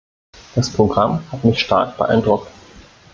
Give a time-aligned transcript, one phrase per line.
[0.55, 2.47] Das Programm hat mich stark beeindruckt.